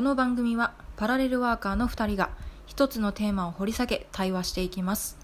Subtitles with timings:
[0.00, 0.02] こ。
[0.02, 2.30] の番組はパラレルワーカーの2人が
[2.64, 5.18] 一つのテーマを掘り下げ対話していきます。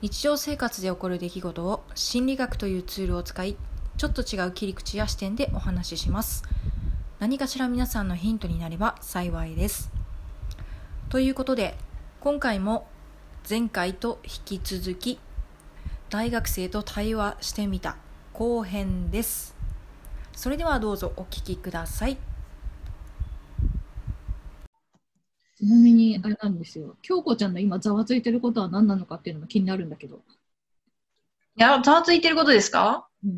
[0.00, 3.56] 日常生活で起こる出来事を心理学というツールを使い、
[3.96, 6.44] ちょっと違う切り口や視点でお話しします。
[7.18, 9.90] 何かしら皆さんのヒントになれば幸いです。
[11.08, 11.76] ということで、
[12.20, 12.86] 今回も
[13.48, 15.18] 前回と引き続き、
[16.10, 17.96] 大学生と対話してみた
[18.34, 19.56] 後編です。
[20.32, 22.29] それではどうぞお聞きください。
[25.60, 26.96] ちなみに、あれなんですよ。
[27.02, 30.16] 京子ちゃんの今、ざわついてることは何なのかっていうのが気になるんだけど。
[30.16, 33.06] いや、ざわついてることですか？
[33.24, 33.34] うん、い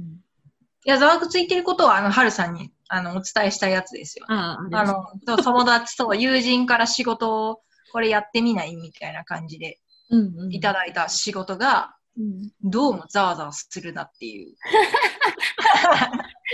[0.85, 4.27] や、ざわついてることは、あの、はるさんに、あの、お伝えしたやつですよ。
[4.29, 9.79] ああ、の、そう友達と友人から仕事を、これやってみないみたいな感じで
[10.13, 14.55] うんうん、いただいた仕事が、うん、どうもざわざわするなっていう。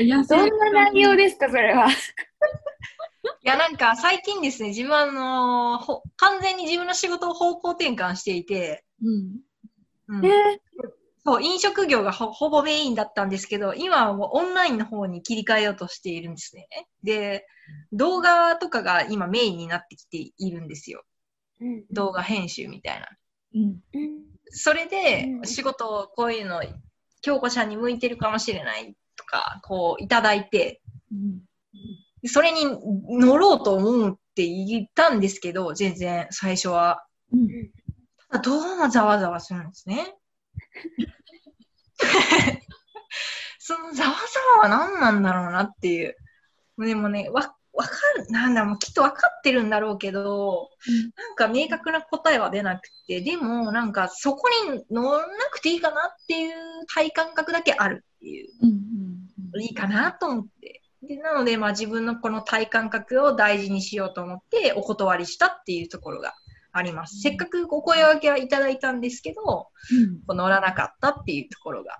[0.01, 1.89] いやどんな内容ですか、それは。
[3.43, 9.41] いや、なんか最近ですね、自分はあのほ完全に自分の仕事を方向転換していて、うん。
[10.09, 10.61] うんえ
[11.25, 16.67] そう、飲食業がほほぼメインだったんですけど、今はもうオンラインの方に切り替えようとしているんですね。
[17.03, 17.47] で、
[17.93, 21.05] 動画とかが今メインになってきているんですよ。
[21.61, 23.09] うん動画編集みたいな。
[23.55, 23.81] うん。
[23.93, 26.63] うんそれでう、ん仕事をこういうの、
[27.21, 30.81] 京子ちゃんに向いてるかもしれないとか、こういただいて、
[31.13, 31.41] うん。
[32.27, 32.65] それに
[33.21, 37.05] 乗ろうと思うって言ったんですけど、全然最初は。
[37.33, 37.49] うん。
[38.31, 40.17] ただどうもざわざわするんですね。
[43.59, 44.15] そのざわ
[44.63, 46.17] ざわは何なんだろうなっていう。
[46.79, 50.71] でもね、わ、わかる、なんだろう、きっとわかってるんだろうけど、
[51.17, 56.55] なんか明確な答えは出なくて、でもなんかそこに乗らなくていいかなっていう
[56.93, 58.51] 体感覚だけあるっていう。
[58.63, 59.63] うん。
[59.63, 60.83] いいかなと思って。
[61.09, 66.35] で、なので、まあ自分のこの体感覚を大事にしようと思ってお断りしたっていうところが
[66.73, 67.21] あります。
[67.21, 69.69] せっかくお声掛けはいただいたんですけど、
[70.29, 70.37] うん。
[70.37, 71.97] 乗らなかったっていうところが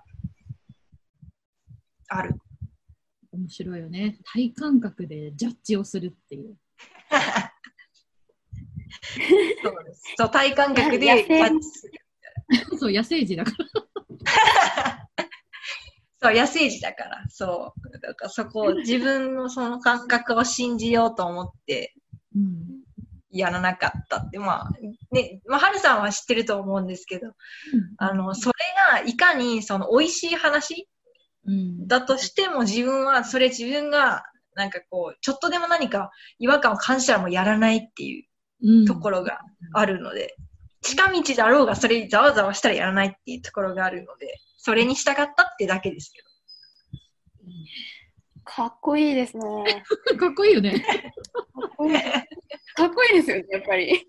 [2.07, 2.35] ある。
[3.31, 4.19] 面白いよね。
[4.25, 6.55] 体感覚でジャッジをするっていう。
[9.63, 10.03] そうです。
[10.17, 11.93] そう、体感覚で 野生キャッチする。
[12.77, 13.57] そう、野生児だから。
[16.21, 17.88] そう、野生児だから、そう。
[17.99, 21.95] だからそこを、自分のその感覚を信じようと思って、
[22.35, 22.79] うん。
[23.31, 24.69] やらなかったって、まあ、
[25.11, 27.31] ね、まあ、はるさんは知ってると思うんですけど、
[27.97, 28.53] あの、それ
[29.01, 30.87] がいかにその美味しい話
[31.45, 31.87] うん。
[31.87, 34.23] だとしても自分は、それ自分が、
[34.55, 38.25] なんかこう、ちょっとでも何か違和感を感じたらもうやらないっていう
[38.63, 38.85] うん。
[38.85, 39.39] ところが
[39.73, 40.35] あるので、
[40.81, 45.27] 近道だろうがそれざわざわしたらやらないっていうところがあるので、それに従ったっ
[45.57, 46.28] てだけですけど。
[48.43, 49.43] かっこいいですね。
[50.17, 50.79] かっこいいよね。
[50.79, 50.87] か
[51.67, 51.93] っこいい。
[52.75, 53.99] かっこいいですよね、やっぱり。
[53.99, 54.07] かっ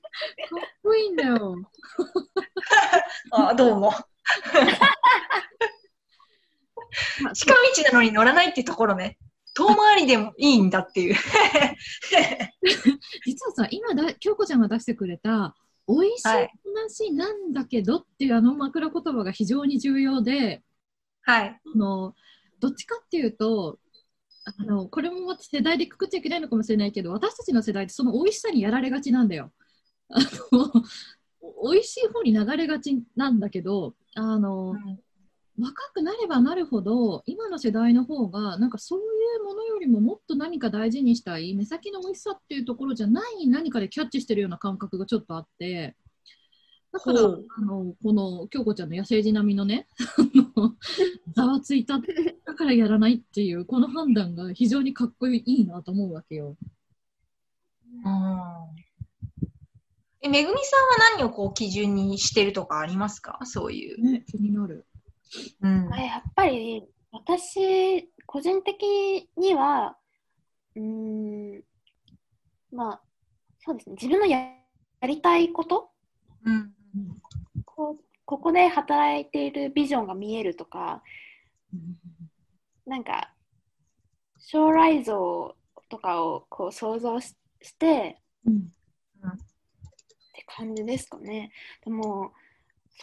[0.82, 1.56] こいいんだよ。
[3.32, 3.92] あ、どうも。
[7.34, 7.60] 近道
[7.92, 9.18] なのに乗らないっていうところね。
[9.54, 11.16] 遠回りでもいいんだっていう。
[13.26, 15.54] 実はさ、今だ、京子ちゃんが出してくれた、
[15.86, 16.28] 美味しい
[17.02, 20.62] 話なんだけどっていうあの枕言葉が非常に重要で、
[21.22, 21.60] はい。
[21.74, 22.14] あの
[22.60, 23.78] どっちかっていうと、
[24.44, 29.52] あのこれもまた世代でくくっちゃいけないのかもしれないけど、私たちの世代ってその美味しさにやられがちなんだよ。
[30.08, 30.72] あの
[31.72, 34.74] 美味しい方に流れがちなんだけど、あの
[35.60, 39.02] 若くなればなるほど、今の世代の方が、なんかそうい
[39.42, 45.96] うものよりももっと何か大事にしたい、目先の美味しさっていうところじゃない何かでキャッチしてるような感覚がちょっとあって、
[46.92, 50.74] だから、あのこの京子ちゃんの野生児並みのね、あの
[51.34, 56.56] ざわついた、だからやらないっていう、この判断が非常にかっこいいなと思うわけよ。
[60.22, 63.38] え、めぐみさんは何をこう基準にしてるとかありますか？
[63.44, 64.02] そういう。
[64.02, 64.84] ね、気になる。
[65.62, 69.96] うんあやっぱり、私、個人的には、
[70.74, 71.62] うーん、
[72.72, 73.00] まあ、
[73.60, 74.38] そうですね、自分のや
[75.00, 75.90] やりたいこと？
[76.44, 76.74] うん。
[77.64, 81.02] こうここで働いているビジョンが見えるとか、
[82.86, 83.32] なんか
[84.38, 85.56] 将来像
[85.88, 88.60] とかをこう想像ししてうんっ
[90.32, 91.52] て感じですかね。
[91.84, 92.32] でも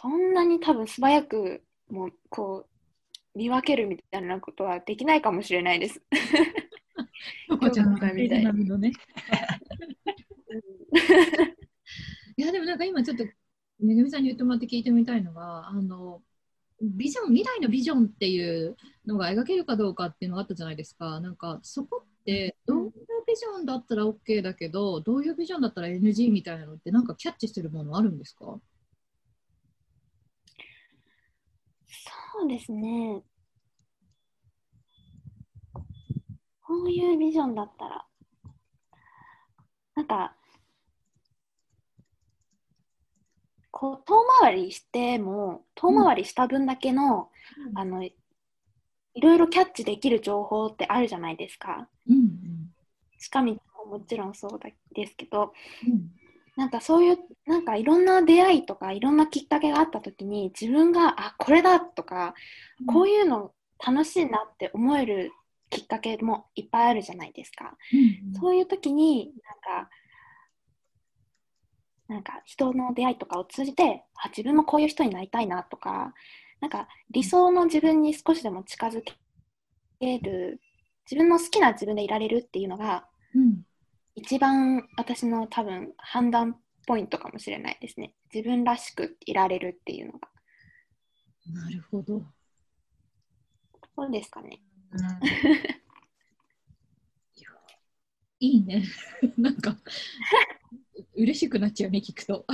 [0.00, 6.02] そんなに多分素早くもうこう見分けるみたいなことはできないかもしれないです。
[7.48, 8.92] 京子ちゃんのみのね。
[12.36, 13.24] いやでもなんか今ちょっと
[13.80, 16.22] めぐみさんに言ってもらって聞いてみたいのがあの
[16.80, 18.76] ビジョン未来のビジョンっていう
[19.06, 21.20] のが描けるかどうかっていうのがあったじゃないですか。
[21.20, 22.92] なんかそこってどういう
[23.26, 28.44] ビジョンだったら OK だけど、どういうビジョンだったら NG みたいなのって、なんかキャッチしてるものあるんですか？
[32.36, 33.22] そうですね。
[36.62, 38.06] こういうビジョンだったら、
[39.96, 40.36] なんか、
[43.78, 47.30] こう遠回りしても、遠回りした分だけの、
[47.68, 47.78] うん。
[47.78, 48.12] あの、い
[49.20, 51.88] ろいろキャッチできる情報ってあるじゃないですか。
[52.08, 52.28] うん
[53.20, 53.52] 近道
[53.86, 55.52] ももちろんそうだですけど、
[55.86, 56.10] うん。
[56.56, 62.34] なんかそういう、なんかいろんな出会いとか、いろんなきっかけがあったときに、自分が、あ、これだとか、
[62.92, 63.52] こういうの
[63.84, 65.30] 楽しいなって思える
[65.70, 67.76] きっかけもいっぱいあるじゃないですか。
[67.92, 67.96] う
[68.30, 68.34] ん。
[68.40, 69.90] そういう時に、なんか、
[72.18, 76.12] なんか人の出会いとかを通じて、あ、自分もこういう人になりたいなとか、
[76.60, 79.02] なんか理想の自分に少しでも近づ
[80.00, 80.60] ける、
[81.08, 83.62] 自分の好きな自分でいられるっていうのが、うん
[84.16, 86.56] 一番私の多分判断
[86.88, 88.14] ポイントかもしれないですね。
[88.34, 90.28] 自分らしくいられるっていうのが。
[91.52, 92.24] なるほど。
[93.94, 94.60] そうですかね。
[98.40, 98.84] いいね。
[99.38, 99.76] なんか、
[101.14, 102.44] 嬉しくなっちゃうね、聞くと。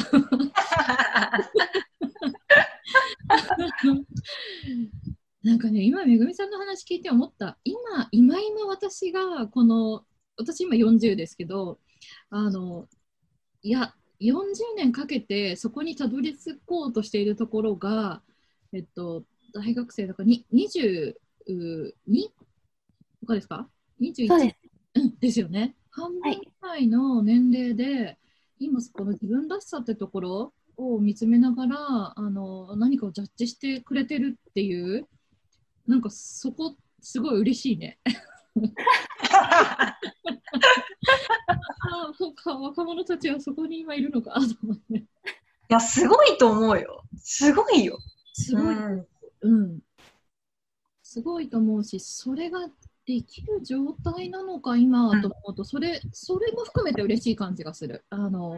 [5.42, 7.58] なんかね、今、めぐみさんの話聞いて思った。
[7.64, 10.04] 今、今今私が、この、
[10.36, 11.78] 私今40ですけど、
[12.30, 12.88] あの、
[13.62, 18.22] いや、40年かけてそこにたどり着こうとしているところが、
[18.72, 21.14] えっと、大学生だからに22
[23.20, 23.68] とかですか
[24.00, 24.56] ?21 そうです。
[24.94, 25.74] うんですよね。
[25.90, 28.18] 半分はいぐらいの年齢で、
[28.64, 35.06] 今この自分らしさってところを見つめながらあの何かをジャッジしてくれてるっていう
[35.86, 37.98] なんかそこすごい嬉しいね。
[41.86, 44.98] ああそうか若者たちはそこに今いるのかと思って。
[44.98, 45.04] い
[45.68, 47.02] や、すごいと思うよ。
[47.16, 47.98] すごいよ。
[48.32, 49.06] すごい、うん
[49.42, 49.80] うん、
[51.02, 52.68] すごいと思うし、それが
[53.06, 58.04] できる状態なのか、今はと思うと、それそれも含めて嬉しい感じがする。
[58.10, 58.56] あの、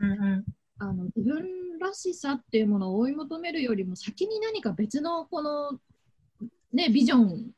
[0.00, 0.44] うんうん
[0.78, 5.78] あの自分らしさっていうものを追い求めるよりも先に何か別のこの、
[6.72, 7.50] ね、ビジョン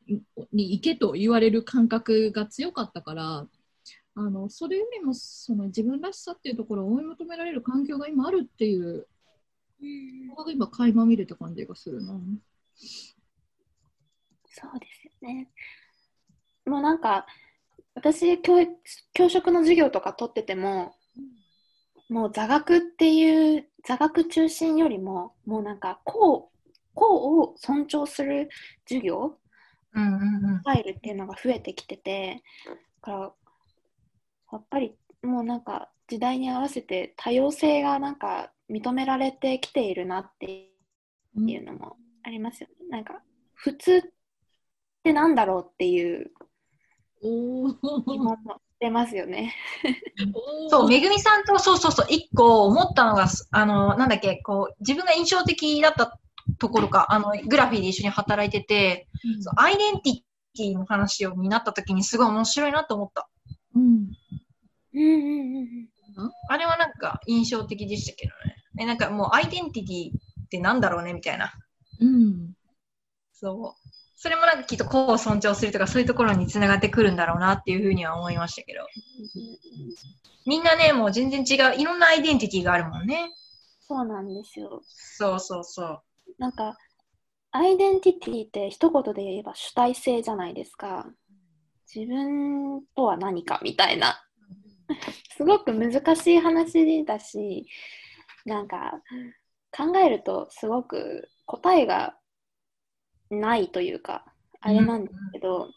[0.53, 3.47] に行けと言われる感覚が強かったから
[4.15, 9.07] あのそれよりもその自分らしさっていうところを追い求められる環境が今あるっていう
[10.27, 12.13] のが今垣間見れた感じがするな。
[14.51, 15.49] そうですよね。
[16.69, 17.25] もうなんか、
[17.95, 18.71] 私教育、
[19.13, 20.93] 教職の授業とか取ってても、
[22.09, 26.59] もう座学っていう、座学中心よりも、もうなんか、こう、
[26.93, 28.49] こうを尊重する
[28.87, 29.37] 授業、
[29.93, 32.43] うんうんうんスタイルっていうのが増えてきてて、
[33.01, 33.33] だから、
[34.51, 40.71] やっぱりもうなんか、時代に合わせて多様性がなんか認められてきているなって
[41.35, 42.87] いうのもありますよね。
[42.89, 43.21] なんか、
[43.53, 44.01] 普通っ
[45.03, 46.31] てなんだろうっていう
[47.21, 47.73] おー
[48.05, 49.53] 疑問も出ますよね。
[50.69, 56.17] そう、めぐみさんと、そうそうそう、一個思ったのが、あの、なんだっけ、こう、自分が印象的だった
[56.59, 59.07] ところか、あの、グラフィーで一緒に働いてて、
[59.41, 60.13] そうアイデンティ
[60.55, 63.29] ティの話をになった時にすごい面白いなと思った。
[63.75, 63.83] うん
[64.93, 66.31] うんうんうんうん。
[66.49, 68.55] あれはなんか印象的でしたけどね。
[68.79, 70.11] え、なんかもうアイデンティティ
[70.45, 71.53] ってなんだろうねみたいな。
[71.99, 72.53] うん
[73.33, 73.88] そう。
[74.21, 78.81] それもなんかきっと個を尊重するとかそういうところにつながってくるんだろうなっていうふうには思いましたけど。
[80.45, 83.31] みんなね、もう全然違う、いろんなアイデンティティがあるもんね。
[83.79, 84.81] そうなんですよ。
[84.83, 86.01] そうそうそう。
[86.37, 86.77] なんか、
[87.51, 91.05] アイデンティティって一言で言えば主体性じゃないですか。
[91.95, 94.21] 自分とは何かみたいな。
[95.37, 97.67] すごく難しい話だし、
[98.45, 99.01] なんか
[99.71, 102.18] 考えるとすごく答えが
[103.29, 104.25] ないというか、
[104.61, 105.69] あれなんですけど、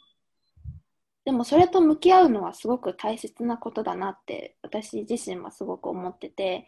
[1.24, 6.66] でもそれと向き合うのはすごく大切なことだなって私自身はすごく思ってて、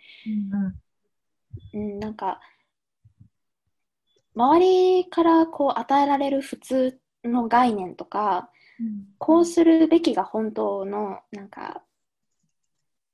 [1.74, 2.40] うんうん、なんか
[4.36, 8.48] 周りからこう与えられる普通の概念とか
[9.18, 11.82] こうするべきが本当のなんか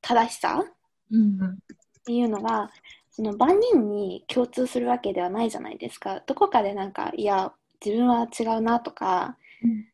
[0.03, 0.65] 正しさ
[1.11, 1.59] うん。
[2.01, 2.71] っていうのが
[3.11, 6.23] その万人に共通するわけではないじゃないですか。
[6.27, 7.53] どこかでなんかいや
[7.85, 9.87] 自分は違うなとか、うん。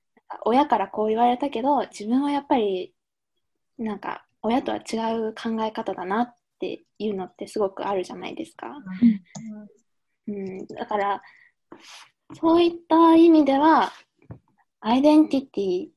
[0.44, 2.92] 親からこう言われたけど自分はやっぱり
[3.78, 8.68] なんか親とは違う考え方だなっていうのってすごくあるじゃないですか。
[10.28, 11.22] うん、だから
[12.40, 13.92] そういった意味では
[14.80, 15.88] アイデンティティ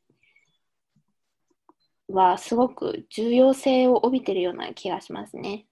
[2.07, 5.65] はすごく重要性を帯びてるような気がしますね。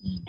[0.00, 0.20] い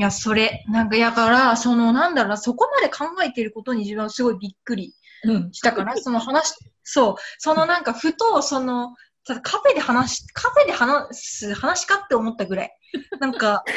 [0.00, 5.52] や、それ、なんか、やから、その、なんだろうな、そこまで考えてることに自分はすごいびっくりうん。
[5.52, 5.96] したかな。
[5.96, 12.76] その話、そう、そのなんか、ふと、その、ただカフェで話し、カフェで話す話かって思ったぐらい。
[13.20, 13.64] なんか、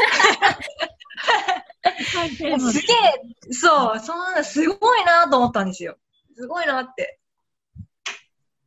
[1.81, 5.97] すげえ、そう、そんな、すごいなと思ったんですよ。
[6.35, 7.19] すごいなって。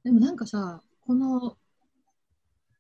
[0.05, 1.57] でもなんかさ、この、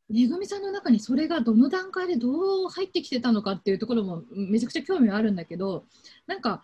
[0.09, 5.85] めぐみさんの中にそれがどの段階でどう入ってきてたのかっていうところもめちゃくちゃ興味はあるんだけど、
[6.27, 6.63] なんか、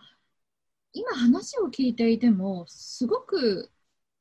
[0.93, 3.71] 今話を聞いていても、すごく、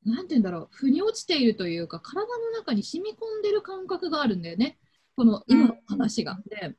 [0.04, 4.78] なんて言うんだろう、腑に落ちているというか、体の中に染み込んでる感覚があるんだよね。
[5.16, 6.40] この今の話が。
[6.48, 6.74] で、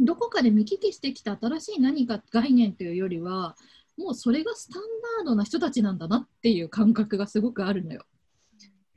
[0.00, 3.56] どこかで見聞きしてきた新しい何か概念というよりは、
[3.96, 4.82] もうそれがスタン
[5.18, 8.04] ダードな人たちなんだなっていう感覚がすごくあるのよ。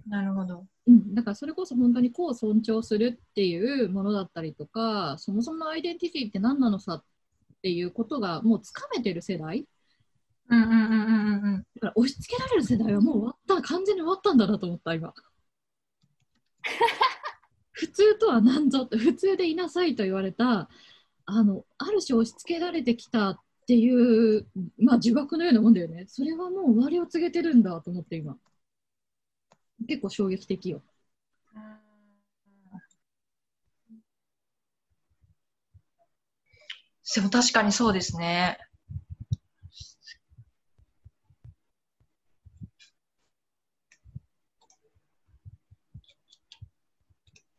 [0.07, 0.65] なるほど。
[0.87, 7.03] うん、だからそれこそ本当にこう尊重するっていうものだったりとかそもそもアイデンティティって何なのさっ
[7.63, 9.65] ていうことがもうつかめてる世代。
[10.47, 11.65] うんうんうんうんうん。
[11.75, 15.13] だから押し付けられる世代はもう終わった完全に終わったんだなと思った今。
[17.71, 20.69] 普通とは何ぞって普通でいなさいと言われた
[21.25, 24.45] あのある種押し付けられてきたっていう
[24.77, 26.05] まあ呪縛のようなもんだよね。
[26.07, 28.37] それはもう終わりを告げてるんだと思って今
[29.85, 30.81] 結構衝撃的よ
[37.15, 38.57] でも確かにそうですね。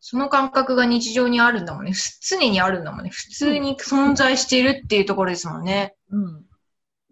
[0.01, 1.93] その感覚が日常にあるんだもんね。
[1.93, 3.11] ふ常にあるんだもんね。
[3.11, 5.97] 普通に存在しているっていうところですもんね。
[6.11, 6.46] うん、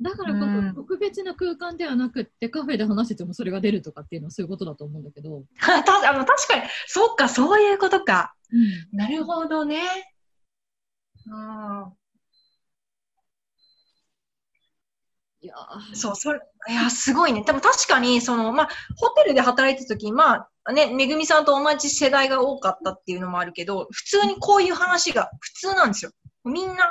[0.01, 8.35] だからこうんそ特別な空間ではなくってカフェで話しててもそれが出るとかっていうのはそういうことだと思うんだけど、 たあの確かに、そっか、そういうことか。
[8.53, 9.81] うん、なるほどね。
[11.27, 11.93] うん
[15.45, 17.45] いやーそう、それ、いや、すごいね。
[17.45, 26.13] でも確かに、その、まあ、ホテルで働いてた時まあ、ね、めぐみさんと同じ世代が多かったっていうのもあるけど、普通にこういう話が普通なんですよ。
[26.45, 26.91] みんな、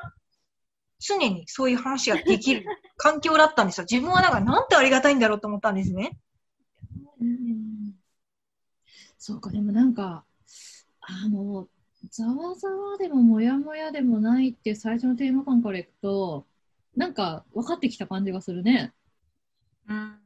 [1.05, 2.65] 常にそういう話ができる
[2.97, 3.85] 環境だったんですよ。
[3.89, 6.17] 自分はだからなんてありがたいんだろうと思ったんですね。
[7.21, 7.93] うん
[9.17, 10.25] そうかでもなんか
[10.99, 11.67] あの
[12.09, 16.45] ざわざわでももやもやでもないっていう最初のテーマ感からいくと
[16.95, 18.93] なんか分かってきた感じがするね。
[19.87, 20.19] うん。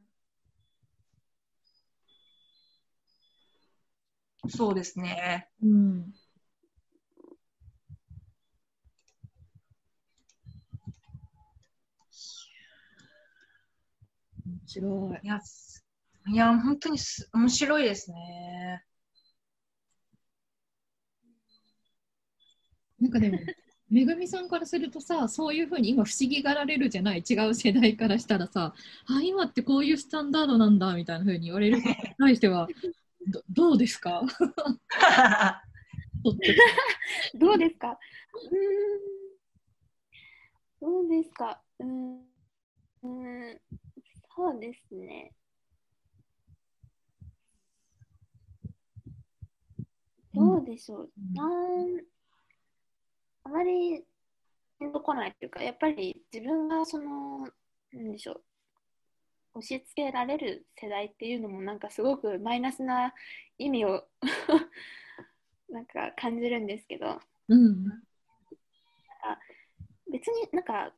[4.48, 5.48] そうですね。
[5.62, 6.14] うん
[14.68, 15.26] 白い。
[15.26, 15.84] いや、す
[16.28, 18.84] いや、本当にす面白いですね。
[23.00, 23.38] なんかでも、
[23.90, 28.74] めぐみさんからするとさ、そういうふうに今不思議がられるじゃない、違う世代からしたらさ、
[29.06, 32.68] あ、今ってこういうスタンダードなんだみたいなふうに言われることに対しては、
[33.28, 34.22] ど どうですか？
[37.34, 37.98] どうですか？
[38.50, 38.58] うー
[40.86, 40.90] ん。
[40.92, 41.62] どうですか？
[41.78, 42.18] うーん。
[42.20, 43.60] うーん。
[44.38, 45.32] そうですね。
[50.32, 51.10] どうでしょう。
[51.34, 51.98] なん
[53.42, 54.04] あまり
[54.78, 57.48] ピンとこないっていうか、やっぱり自分がその、
[57.92, 58.42] なんでしょう。
[59.54, 63.12] 押し付けられる世代っていうのもなんかすごくマイナスな
[63.58, 64.06] 意味を
[65.68, 67.18] なんか感じるんですけど、
[67.48, 68.02] うん
[70.10, 70.92] 別になんか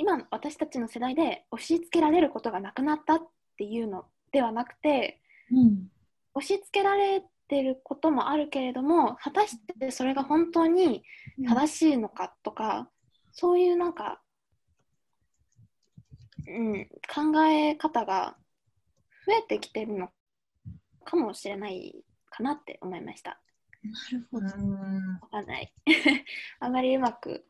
[0.00, 3.18] 今私たちの世代で押し付けられることがなくなったっ
[3.56, 5.20] ていうのではなくて
[5.52, 5.90] うん
[6.34, 11.02] 押し付けられてることもあるけれども果たしてそれが本当に
[11.46, 12.88] 正しいのかとか、
[13.32, 14.20] そういうなんか、
[16.46, 18.36] うん、考え方が
[19.26, 20.08] 増えてきてるの
[21.04, 23.40] かもしれないかなって思いました。
[23.82, 24.46] なるほど。
[24.46, 25.72] うんわかんない。
[26.60, 27.44] あまりうまく、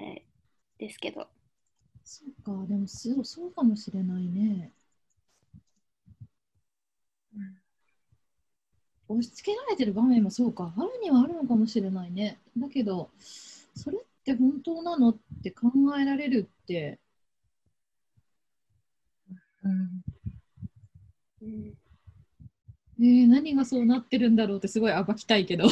[0.00, 0.22] えー
[0.78, 1.28] ですけど。
[2.04, 4.72] そうか、でもそうそうかもしれないね。
[9.08, 12.38] 押し付けられてる場面もそうか、あるにはあるのかもしれないね。
[12.56, 13.10] だけど、
[13.74, 16.98] それって本当なのって考えられるって、
[19.62, 20.02] うん。
[21.42, 21.74] うん、
[23.00, 25.66] えー、何がそうなってるんだろうってすごい暴きたいけど、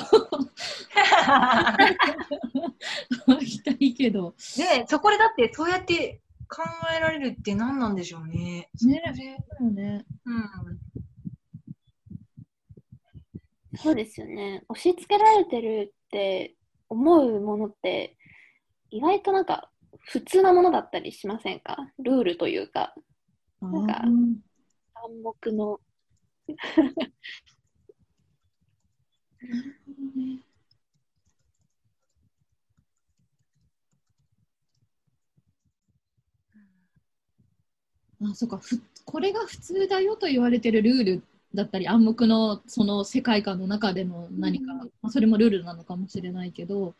[3.27, 6.63] 暴きたいけど、で、そこでだってそうやって考
[6.97, 8.71] えられるって何なんでしょうね。
[8.83, 9.03] ね
[9.59, 10.05] そうね。
[10.25, 10.51] うん。
[13.79, 14.65] そうですよね。
[14.69, 16.55] 押し付けられてるって
[16.89, 18.17] 思うものって
[18.91, 19.71] 意外となんか
[20.09, 21.77] 普通なものだったりしませんか？
[21.99, 22.95] ルールというか
[23.61, 24.03] なんか
[24.95, 25.81] 暗黙の。
[38.31, 38.81] あ、そうかふ。
[39.05, 41.23] これが普通だよと言われてるルール
[41.55, 46.95] だったり、暗黙のその世界観の中での何か、うんまあ、それもルールなのかもしれないけど、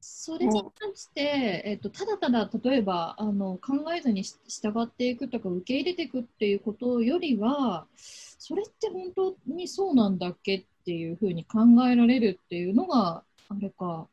[0.00, 14.06] それに関して、えっと、ただただ例えばあの考えずにし従っていくとか受け入れていくっていうことよりは、それって本当にそうなんだっけっていうふうに考えられるっていうのが、あれか、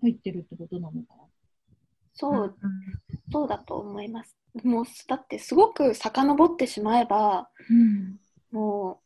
[0.00, 1.27] 入ってるってことなのか。
[2.18, 2.56] そう、
[3.30, 4.36] そうだと思います。
[4.64, 8.16] もうだってすごく遡ってしまえばうん
[8.50, 9.00] も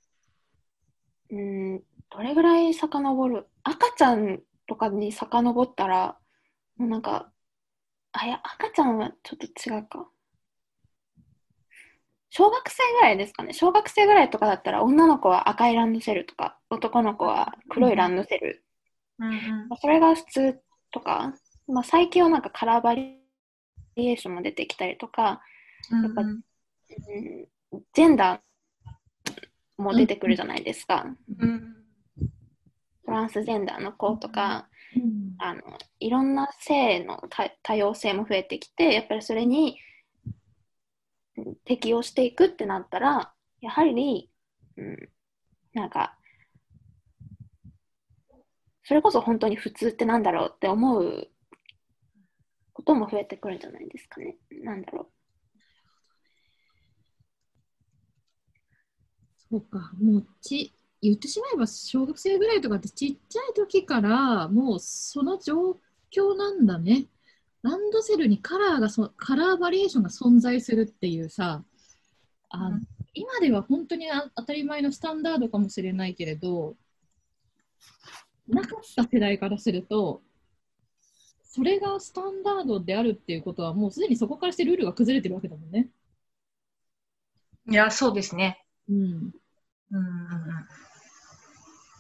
[1.31, 3.47] う、うん、どれぐらい遡る？
[3.65, 6.17] 赤ちゃんとかに遡ったら、
[6.77, 7.31] もうなんか、
[8.13, 10.09] あ、いや、赤ちゃんはちょっと違うか。
[12.31, 13.53] 小学生ぐらいですかね。
[13.53, 18.65] 小学生ぐらいとかだったら、女の子は赤いランドセルとか、男の子は黒いランドセル。
[19.19, 21.35] うんうんまあそれが普通とか、
[21.73, 23.17] まあ、最近はなんかカラーバリ
[23.97, 25.41] エーションも出てきたりとか、
[25.91, 26.41] うんやっぱうん
[27.95, 31.07] ジェンダーも出てくるじゃないですか。
[31.39, 31.75] うん。
[33.07, 35.35] トランスジェンダーの子とか、うん。
[35.39, 35.63] あの
[35.99, 39.79] いろんな性の多多様性も増えてきて、やっぱりそれに
[41.39, 44.31] うん適応していくってなったら、やはり、
[44.77, 45.09] うん、
[45.73, 46.19] なんか、
[48.85, 51.32] それこそ本当に普通ってなんだろうって思う
[52.83, 54.37] ことも増えてくるんじゃないですかね。
[54.51, 55.09] なんだろ
[59.51, 65.79] そうか、もうち、言ってしまえば小学生ぐらいとかってちっちゃい時からもうその状
[66.15, 67.07] 況なんだね。
[67.63, 71.65] ランドセルにカラーがそ、カラーバリエーションが存在するっていうさ、
[72.51, 76.77] あうん今では本当にあ当たり前のスタンダードかもしれないけれど、
[78.49, 80.23] なかった世代からすると、
[81.55, 85.91] それがスタンダードであるっていうことはもうすでにそこからしてルールが崩れてるわけだもんね。
[87.69, 88.65] いや、そうですね。
[88.89, 88.97] うん。
[88.97, 89.33] うん
[89.93, 90.03] うん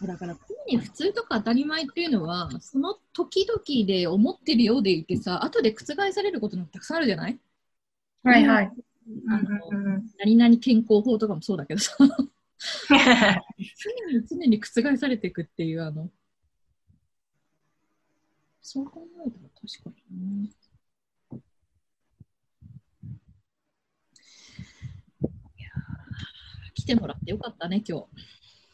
[0.06, 7.38] だから常に普通とか当たり前っていうのはその時々で思ってるようでいてさ後で覆されることなんてたくさんあるじゃない？
[8.24, 8.32] うん。
[8.32, 8.72] はいはい。
[9.28, 11.94] あのうんうんうん何々健康法とかもそうだけどさ
[12.88, 16.10] 常に常に覆されていくっていうあの
[18.62, 20.50] そう考えたら確かにね
[25.58, 28.06] いやー来てもらってよかったね今日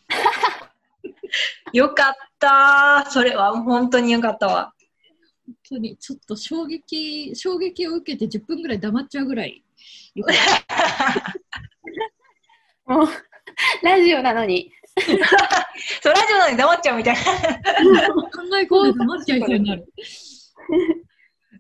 [1.73, 3.11] よかったー。
[3.11, 4.73] それは本当によかったわ。
[5.47, 9.65] 本当にちょっと衝撃衝撃を受けて10分ぐらい黙っちゃうぐらい。
[12.87, 13.07] もう、
[13.83, 14.73] ラジオなのに。
[16.03, 17.21] そう、ラジオなのに黙っちゃうみたいな。
[17.21, 19.93] い考え込んで黙っちゃいそうになる。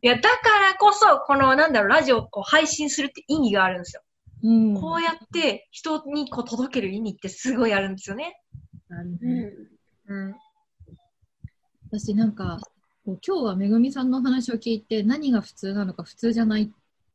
[0.02, 0.28] や、だか
[0.60, 4.02] らこそ、この、なんだろう、ラジオを配信するって意味があるんですよ。
[4.42, 8.40] うんこうやって人にこう届ける意味ってすごいあるんですよね。
[8.88, 9.52] なるうねん。
[10.06, 10.34] うん。
[11.90, 12.60] 私なんか
[13.04, 16.70] 今日はめぐみさんの話を聞いて何が普通なのか普通じゃない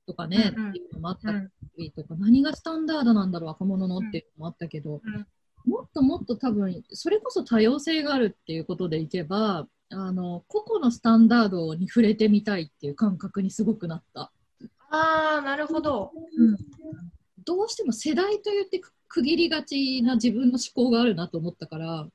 [0.06, 1.50] とかね、うんうんっていうのもあったうん。
[1.78, 5.28] りとか、何がスタンダードなんだろう若者のっていうのもあったけど、うん
[5.66, 14.32] もっともっと多分それこそ多様性があるっていうことでいけばあの個々のスタンダードに触れてみたいっていう感覚にすごくなった。
[14.90, 16.12] あー、なるほど。
[17.46, 22.08] どうしても世代と言ってく区切りがちな自分の思考があるなと思ったから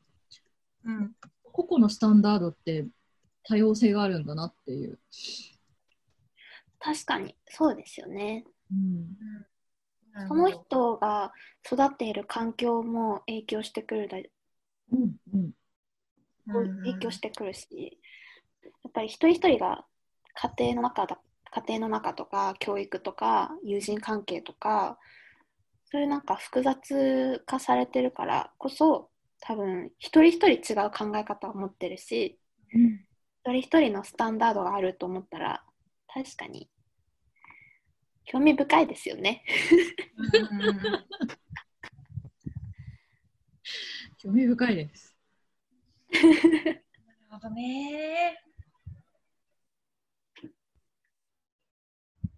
[0.84, 1.12] うん。
[1.52, 2.87] 個々のスタンダードって
[3.44, 4.98] 多様性があるんだなっていう。
[6.80, 8.44] 確かに、そうですよね。
[8.70, 9.38] うん
[10.26, 11.33] その人が
[11.64, 15.52] 育っている環境も影響してくるだうんうん。
[16.83, 17.98] 影響してくるし、
[18.62, 19.85] やっぱり一人一人が
[20.35, 21.18] 家庭の中だ
[21.50, 24.98] 家庭の中とか教育とか友人関係とか
[25.90, 29.09] そういうなんか複雑化されてるからこそ
[29.40, 32.38] 多分一人一人違う考え方を持ってるし
[33.44, 35.62] 一人一人のスタンダードがあると思ったら
[36.12, 36.68] 確かに
[38.30, 39.42] 興味深いですよね。
[44.18, 45.16] 興味深いです。
[46.12, 46.82] なる
[47.30, 48.38] ほどね。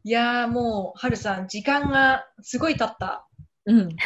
[0.05, 3.27] いやーもう、はるさん、時間がすごい経った。
[3.67, 3.89] うん。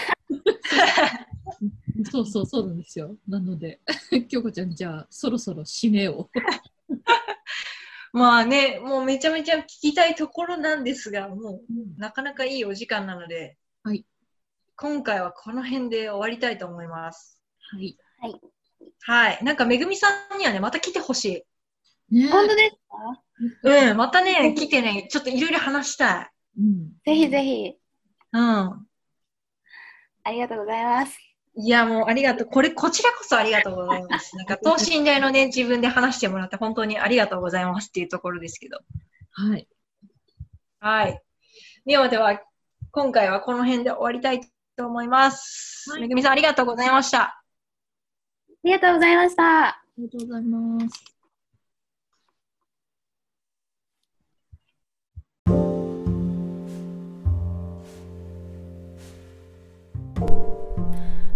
[2.11, 3.17] そうそうそうなんですよ。
[3.29, 3.81] なので、
[4.29, 6.31] 京子ちゃん、じゃあ、そろそろ締めを。
[8.15, 11.61] まあね、もうめちゃめちゃ聞きたいところなんですが、もう
[11.99, 14.07] なかなかいいお時間なので、はい。
[14.77, 17.41] 今回はこの辺で終わりたいと思います。
[17.73, 17.99] はい。
[19.03, 19.43] はい。
[19.43, 21.45] なんか、めぐみさんにはね、また来てほし
[22.13, 22.15] い。
[22.15, 22.77] ね本当です
[23.65, 23.91] か？
[23.91, 26.61] うん、またね、来てね、ちょっといろいろ話したい。
[26.61, 26.93] うん。
[27.05, 27.75] ぜひぜひ。
[28.33, 28.43] うん。
[30.23, 31.19] ありがとうございます。
[31.57, 32.49] いや、もうありがとう。
[32.49, 34.35] これ、こちらこそありがとうございます。
[34.37, 38.79] なんか、等身大のね、自分で話してもらって本当にありがとうございますっていうところですけど。
[39.31, 39.69] はい。
[40.81, 41.23] はい。
[41.87, 42.41] ではでは、
[42.91, 44.41] 今回はこの辺で終わりたい
[44.77, 45.91] と思います。
[45.91, 47.21] はいめぐみさん、ありがとうございました。
[47.23, 47.43] あ
[48.65, 49.67] りがとうございました。
[49.69, 51.14] ありがとうございます。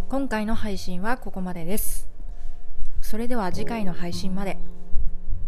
[0.08, 2.08] 今回の配信はここまでです。
[3.02, 4.56] それでは次回の配信まで。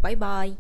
[0.03, 0.59] バイバイ。